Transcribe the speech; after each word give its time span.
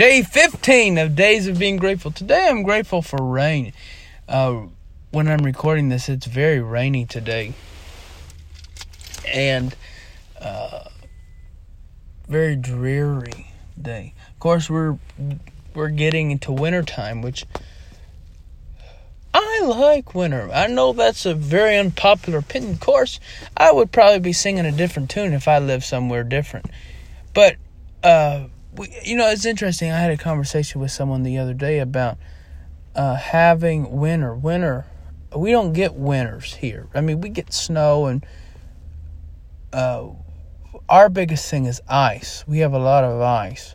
Day 0.00 0.22
15 0.22 0.96
of 0.96 1.14
Days 1.14 1.46
of 1.46 1.58
Being 1.58 1.76
Grateful. 1.76 2.10
Today 2.10 2.48
I'm 2.48 2.62
grateful 2.62 3.02
for 3.02 3.22
rain. 3.22 3.74
Uh, 4.26 4.62
when 5.10 5.28
I'm 5.28 5.44
recording 5.44 5.90
this, 5.90 6.08
it's 6.08 6.24
very 6.24 6.58
rainy 6.58 7.04
today. 7.04 7.52
And 9.30 9.76
uh, 10.40 10.84
very 12.26 12.56
dreary 12.56 13.52
day. 13.78 14.14
Of 14.30 14.38
course, 14.38 14.70
we're 14.70 14.96
we're 15.74 15.90
getting 15.90 16.30
into 16.30 16.50
winter 16.50 16.82
time, 16.82 17.20
which 17.20 17.44
I 19.34 19.60
like 19.66 20.14
winter. 20.14 20.48
I 20.50 20.68
know 20.68 20.94
that's 20.94 21.26
a 21.26 21.34
very 21.34 21.76
unpopular 21.76 22.38
opinion. 22.38 22.72
Of 22.72 22.80
course, 22.80 23.20
I 23.54 23.70
would 23.70 23.92
probably 23.92 24.20
be 24.20 24.32
singing 24.32 24.64
a 24.64 24.72
different 24.72 25.10
tune 25.10 25.34
if 25.34 25.46
I 25.46 25.58
lived 25.58 25.84
somewhere 25.84 26.24
different. 26.24 26.70
But 27.34 27.56
uh, 28.02 28.44
we, 28.76 28.96
you 29.04 29.16
know, 29.16 29.28
it's 29.28 29.44
interesting. 29.44 29.90
I 29.90 29.98
had 29.98 30.10
a 30.10 30.16
conversation 30.16 30.80
with 30.80 30.90
someone 30.90 31.22
the 31.22 31.38
other 31.38 31.54
day 31.54 31.78
about 31.78 32.18
uh, 32.94 33.16
having 33.16 33.98
winter. 33.98 34.34
Winter, 34.34 34.86
we 35.34 35.50
don't 35.50 35.72
get 35.72 35.94
winters 35.94 36.54
here. 36.54 36.88
I 36.94 37.00
mean, 37.00 37.20
we 37.20 37.28
get 37.28 37.52
snow, 37.52 38.06
and 38.06 38.24
uh, 39.72 40.08
our 40.88 41.08
biggest 41.08 41.50
thing 41.50 41.66
is 41.66 41.80
ice. 41.88 42.44
We 42.46 42.58
have 42.58 42.72
a 42.72 42.78
lot 42.78 43.04
of 43.04 43.20
ice 43.20 43.74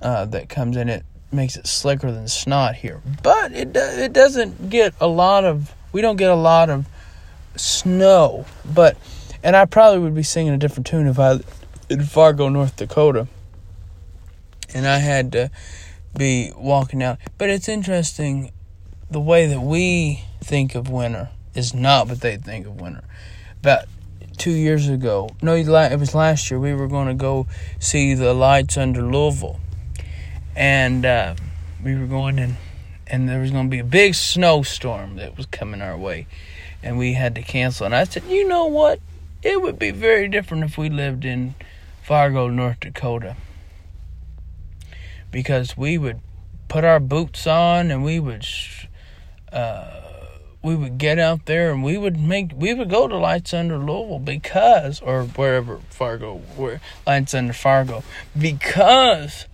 uh, 0.00 0.24
that 0.26 0.48
comes 0.48 0.76
in. 0.76 0.88
It 0.88 1.04
makes 1.32 1.56
it 1.56 1.66
slicker 1.66 2.10
than 2.10 2.28
snot 2.28 2.76
here, 2.76 3.02
but 3.22 3.52
it 3.52 3.70
it 3.74 4.12
doesn't 4.12 4.70
get 4.70 4.94
a 5.00 5.06
lot 5.06 5.44
of. 5.44 5.74
We 5.92 6.00
don't 6.00 6.16
get 6.16 6.30
a 6.30 6.36
lot 6.36 6.70
of 6.70 6.86
snow, 7.56 8.46
but 8.64 8.96
and 9.42 9.54
I 9.54 9.66
probably 9.66 10.00
would 10.00 10.14
be 10.14 10.22
singing 10.22 10.52
a 10.52 10.58
different 10.58 10.86
tune 10.86 11.06
if 11.06 11.18
I 11.18 11.40
in 11.88 12.02
Fargo, 12.02 12.48
North 12.48 12.76
Dakota 12.76 13.28
and 14.76 14.86
I 14.86 14.98
had 14.98 15.32
to 15.32 15.50
be 16.16 16.52
walking 16.54 17.02
out. 17.02 17.18
But 17.38 17.48
it's 17.48 17.66
interesting 17.66 18.52
the 19.10 19.20
way 19.20 19.46
that 19.46 19.60
we 19.60 20.22
think 20.44 20.74
of 20.74 20.90
winter 20.90 21.30
is 21.54 21.72
not 21.72 22.08
what 22.08 22.20
they 22.20 22.36
think 22.36 22.66
of 22.66 22.78
winter. 22.78 23.02
About 23.60 23.86
two 24.36 24.50
years 24.50 24.86
ago, 24.86 25.30
no, 25.40 25.54
it 25.54 25.98
was 25.98 26.14
last 26.14 26.50
year, 26.50 26.60
we 26.60 26.74
were 26.74 26.88
going 26.88 27.08
to 27.08 27.14
go 27.14 27.46
see 27.78 28.12
the 28.12 28.34
lights 28.34 28.76
under 28.76 29.00
Louisville. 29.00 29.60
And 30.54 31.06
uh, 31.06 31.36
we 31.82 31.94
were 31.94 32.06
going 32.06 32.38
in, 32.38 32.56
and 33.06 33.26
there 33.26 33.40
was 33.40 33.50
going 33.50 33.66
to 33.66 33.70
be 33.70 33.78
a 33.78 33.84
big 33.84 34.14
snowstorm 34.14 35.16
that 35.16 35.38
was 35.38 35.46
coming 35.46 35.80
our 35.80 35.96
way. 35.96 36.26
And 36.82 36.98
we 36.98 37.14
had 37.14 37.34
to 37.36 37.42
cancel. 37.42 37.86
And 37.86 37.94
I 37.94 38.04
said, 38.04 38.24
you 38.24 38.46
know 38.46 38.66
what? 38.66 39.00
It 39.42 39.62
would 39.62 39.78
be 39.78 39.90
very 39.90 40.28
different 40.28 40.64
if 40.64 40.76
we 40.76 40.90
lived 40.90 41.24
in 41.24 41.54
Fargo, 42.02 42.48
North 42.48 42.80
Dakota 42.80 43.36
because 45.30 45.76
we 45.76 45.98
would 45.98 46.20
put 46.68 46.84
our 46.84 47.00
boots 47.00 47.46
on 47.46 47.90
and 47.90 48.04
we 48.04 48.18
would 48.20 48.46
uh, 49.52 50.02
we 50.62 50.74
would 50.74 50.98
get 50.98 51.18
out 51.18 51.46
there 51.46 51.70
and 51.70 51.84
we 51.84 51.96
would 51.96 52.18
make 52.18 52.50
we 52.54 52.74
would 52.74 52.90
go 52.90 53.06
to 53.06 53.16
Lights 53.16 53.54
Under 53.54 53.78
Louisville 53.78 54.18
because 54.18 55.00
or 55.00 55.24
wherever 55.24 55.78
Fargo 55.90 56.38
where 56.56 56.80
Lights 57.06 57.34
Under 57.34 57.52
Fargo 57.52 58.02
because 58.38 59.46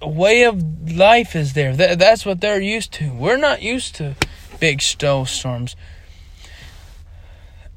a 0.00 0.08
way 0.08 0.44
of 0.44 0.90
life 0.90 1.34
is 1.34 1.54
there. 1.54 1.74
That, 1.74 1.98
that's 1.98 2.26
what 2.26 2.40
they're 2.40 2.60
used 2.60 2.92
to. 2.94 3.12
We're 3.12 3.36
not 3.36 3.62
used 3.62 3.94
to 3.96 4.14
big 4.60 4.82
snowstorms. 4.82 5.76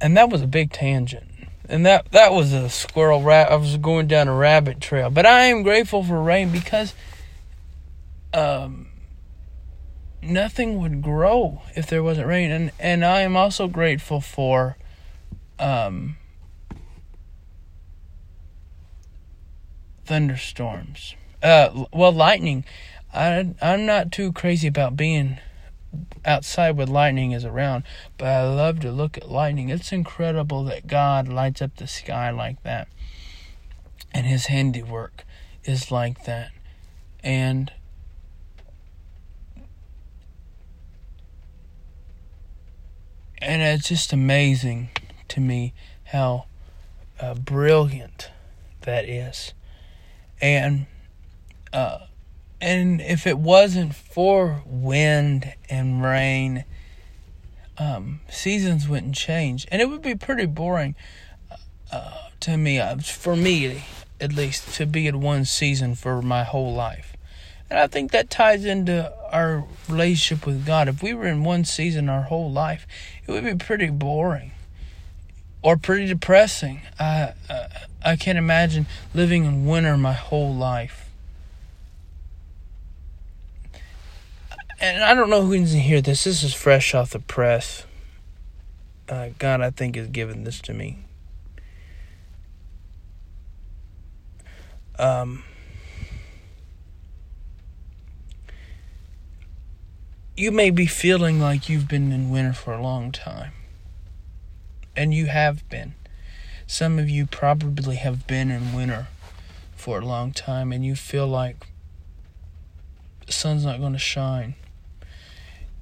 And 0.01 0.15
that 0.17 0.29
was 0.29 0.41
a 0.41 0.47
big 0.47 0.71
tangent. 0.71 1.25
And 1.67 1.85
that 1.85 2.11
that 2.11 2.31
was 2.31 2.51
a 2.51 2.69
squirrel 2.69 3.21
rat. 3.21 3.51
I 3.51 3.55
was 3.55 3.77
going 3.77 4.07
down 4.07 4.27
a 4.27 4.33
rabbit 4.33 4.79
trail. 4.81 5.09
But 5.09 5.25
I 5.25 5.41
am 5.45 5.63
grateful 5.63 6.03
for 6.03 6.21
rain 6.21 6.51
because 6.51 6.93
um, 8.33 8.87
nothing 10.21 10.79
would 10.79 11.01
grow 11.01 11.61
if 11.75 11.87
there 11.87 12.03
wasn't 12.03 12.27
rain. 12.27 12.51
And, 12.51 12.71
and 12.79 13.05
I 13.05 13.21
am 13.21 13.35
also 13.35 13.67
grateful 13.67 14.21
for 14.21 14.77
um, 15.57 16.17
thunderstorms. 20.05 21.15
Uh, 21.41 21.85
well, 21.93 22.11
lightning. 22.11 22.65
I, 23.13 23.53
I'm 23.61 23.85
not 23.85 24.11
too 24.11 24.31
crazy 24.31 24.67
about 24.67 24.95
being 24.95 25.39
outside 26.25 26.77
with 26.77 26.89
lightning 26.89 27.31
is 27.31 27.45
around, 27.45 27.83
but 28.17 28.27
I 28.27 28.47
love 28.47 28.79
to 28.81 28.91
look 28.91 29.17
at 29.17 29.29
lightning. 29.29 29.69
It's 29.69 29.91
incredible 29.91 30.63
that 30.65 30.87
God 30.87 31.27
lights 31.27 31.61
up 31.61 31.75
the 31.77 31.87
sky 31.87 32.29
like 32.29 32.61
that. 32.63 32.87
And 34.13 34.25
his 34.25 34.47
handiwork 34.47 35.25
is 35.63 35.91
like 35.91 36.25
that. 36.25 36.51
And 37.23 37.71
and 43.41 43.61
it's 43.61 43.89
just 43.89 44.13
amazing 44.13 44.89
to 45.29 45.39
me 45.39 45.73
how 46.05 46.45
uh, 47.19 47.33
brilliant 47.33 48.29
that 48.81 49.05
is, 49.05 49.53
and 50.41 50.85
uh, 51.73 51.99
and 52.61 53.01
if 53.01 53.25
it 53.25 53.37
wasn't 53.37 53.95
for 53.95 54.63
wind 54.65 55.53
and 55.69 56.03
rain, 56.03 56.65
um, 57.77 58.21
seasons 58.29 58.87
wouldn't 58.87 59.15
change, 59.15 59.67
and 59.71 59.81
it 59.81 59.89
would 59.89 60.01
be 60.01 60.15
pretty 60.15 60.45
boring 60.45 60.95
uh, 61.91 62.29
to 62.41 62.57
me. 62.57 62.79
Uh, 62.79 62.97
for 62.97 63.35
me, 63.35 63.83
at 64.19 64.33
least, 64.33 64.73
to 64.75 64.85
be 64.85 65.07
in 65.07 65.21
one 65.21 65.45
season 65.45 65.95
for 65.95 66.21
my 66.21 66.43
whole 66.43 66.73
life. 66.73 67.15
And 67.69 67.79
I 67.79 67.87
think 67.87 68.11
that 68.11 68.29
ties 68.29 68.65
into 68.65 69.13
our 69.31 69.65
relationship 69.87 70.45
with 70.45 70.65
God. 70.65 70.87
If 70.87 71.03
we 71.03 71.13
were 71.13 71.27
in 71.27 71.43
one 71.43 71.65
season 71.65 72.09
our 72.09 72.23
whole 72.23 72.51
life, 72.51 72.87
it 73.27 73.31
would 73.31 73.43
be 73.43 73.55
pretty 73.55 73.89
boring 73.89 74.51
or 75.61 75.77
pretty 75.77 76.07
depressing. 76.07 76.81
I 76.99 77.33
uh, 77.49 77.67
I 78.03 78.15
can't 78.15 78.37
imagine 78.37 78.87
living 79.13 79.45
in 79.45 79.65
winter 79.65 79.97
my 79.97 80.13
whole 80.13 80.53
life. 80.53 81.09
And 84.81 85.03
I 85.03 85.13
don't 85.13 85.29
know 85.29 85.41
who's 85.41 85.73
to 85.73 85.79
hear 85.79 86.01
this. 86.01 86.23
This 86.23 86.41
is 86.41 86.53
fresh 86.53 86.95
off 86.95 87.11
the 87.11 87.19
press. 87.19 87.85
Uh, 89.09 89.29
God, 89.37 89.59
I 89.59 89.71
think, 89.71 89.97
has 89.97 90.07
given 90.07 90.45
this 90.45 90.61
to 90.61 90.73
me. 90.73 90.99
Um, 94.97 95.43
you 100.39 100.53
may 100.53 100.69
be 100.69 100.85
feeling 100.85 101.41
like 101.41 101.67
you've 101.67 101.89
been 101.89 102.13
in 102.13 102.29
winter 102.29 102.53
for 102.53 102.71
a 102.71 102.81
long 102.81 103.11
time. 103.11 103.51
And 104.95 105.13
you 105.13 105.25
have 105.25 105.67
been. 105.67 105.95
Some 106.65 106.97
of 106.97 107.09
you 107.09 107.25
probably 107.25 107.97
have 107.97 108.25
been 108.25 108.49
in 108.49 108.73
winter 108.73 109.07
for 109.75 109.99
a 109.99 110.05
long 110.05 110.31
time 110.31 110.71
and 110.71 110.85
you 110.85 110.95
feel 110.95 111.27
like 111.27 111.67
the 113.25 113.33
sun's 113.33 113.65
not 113.65 113.81
going 113.81 113.91
to 113.91 113.99
shine. 113.99 114.55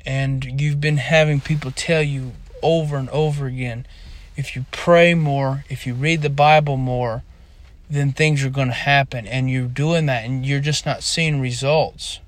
And 0.04 0.60
you've 0.60 0.82
been 0.82 0.98
having 0.98 1.40
people 1.40 1.70
tell 1.70 2.02
you 2.02 2.32
over 2.64 2.98
and 2.98 3.10
over 3.10 3.46
again 3.46 3.86
if 4.36 4.56
you 4.56 4.66
pray 4.72 5.14
more, 5.14 5.66
if 5.70 5.86
you 5.86 5.94
read 5.94 6.24
the 6.24 6.32
Bible 6.32 6.78
more, 6.78 7.24
then 7.92 8.12
things 8.12 8.44
are 8.44 8.50
going 8.50 8.70
to 8.70 8.74
happen. 8.74 9.28
And 9.28 9.52
you're 9.52 9.68
doing 9.68 10.08
that 10.08 10.26
and 10.26 10.44
you're 10.44 10.60
just 10.60 10.84
not 10.84 11.04
seeing 11.04 11.40
results. 11.40 12.22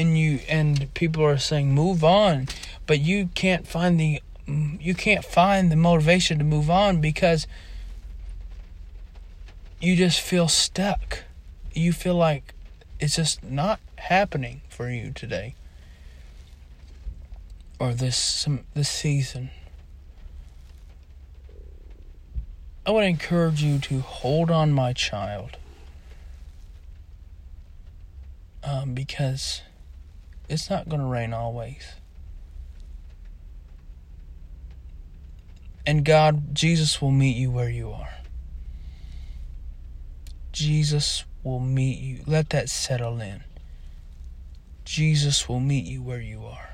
And 0.00 0.18
you 0.18 0.40
and 0.48 0.92
people 0.94 1.24
are 1.24 1.38
saying 1.38 1.72
move 1.72 2.02
on. 2.02 2.48
But 2.86 3.00
you 3.00 3.28
can't 3.34 3.66
find 3.66 4.00
the 4.00 4.22
you 4.46 4.94
can't 4.94 5.24
find 5.24 5.70
the 5.70 5.76
motivation 5.76 6.38
to 6.38 6.44
move 6.44 6.70
on 6.70 7.00
because 7.00 7.46
you 9.80 9.94
just 9.94 10.20
feel 10.20 10.48
stuck. 10.48 11.24
You 11.72 11.92
feel 11.92 12.16
like 12.16 12.54
it's 12.98 13.16
just 13.16 13.44
not 13.44 13.78
happening 13.96 14.62
for 14.68 14.90
you 14.90 15.12
today 15.12 15.54
or 17.78 17.92
this 17.92 18.48
this 18.74 18.88
season. 18.88 19.50
I 22.86 22.92
would 22.92 23.04
encourage 23.04 23.62
you 23.62 23.78
to 23.78 24.00
hold 24.00 24.50
on 24.50 24.72
my 24.72 24.94
child 24.94 25.58
um, 28.64 28.94
because 28.94 29.62
it's 30.50 30.68
not 30.68 30.88
going 30.88 31.00
to 31.00 31.06
rain 31.06 31.32
always. 31.32 31.92
And 35.86 36.04
God, 36.04 36.54
Jesus 36.54 37.00
will 37.00 37.12
meet 37.12 37.36
you 37.36 37.52
where 37.52 37.70
you 37.70 37.92
are. 37.92 38.14
Jesus 40.50 41.24
will 41.44 41.60
meet 41.60 42.00
you. 42.00 42.22
Let 42.26 42.50
that 42.50 42.68
settle 42.68 43.20
in. 43.20 43.44
Jesus 44.84 45.48
will 45.48 45.60
meet 45.60 45.84
you 45.84 46.02
where 46.02 46.20
you 46.20 46.44
are. 46.44 46.70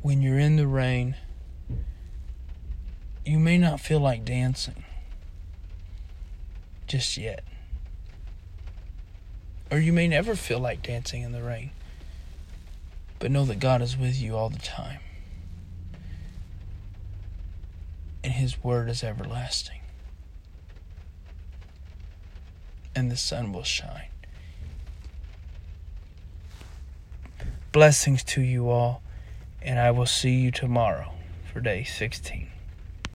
When 0.00 0.22
you're 0.22 0.38
in 0.38 0.54
the 0.54 0.68
rain, 0.68 1.16
you 3.26 3.40
may 3.40 3.58
not 3.58 3.80
feel 3.80 3.98
like 3.98 4.24
dancing 4.24 4.84
just 6.86 7.16
yet. 7.16 7.42
Or 9.70 9.78
you 9.78 9.92
may 9.92 10.08
never 10.08 10.34
feel 10.34 10.58
like 10.58 10.82
dancing 10.82 11.22
in 11.22 11.32
the 11.32 11.42
rain. 11.42 11.70
But 13.18 13.30
know 13.30 13.44
that 13.44 13.58
God 13.58 13.82
is 13.82 13.96
with 13.96 14.20
you 14.20 14.36
all 14.36 14.48
the 14.48 14.58
time. 14.58 15.00
And 18.24 18.32
His 18.32 18.62
word 18.62 18.88
is 18.88 19.04
everlasting. 19.04 19.80
And 22.94 23.10
the 23.10 23.16
sun 23.16 23.52
will 23.52 23.64
shine. 23.64 24.08
Blessings 27.70 28.24
to 28.24 28.40
you 28.40 28.70
all, 28.70 29.02
and 29.60 29.78
I 29.78 29.90
will 29.90 30.06
see 30.06 30.36
you 30.36 30.50
tomorrow 30.50 31.12
for 31.52 31.60
day 31.60 31.84
16. 31.84 32.48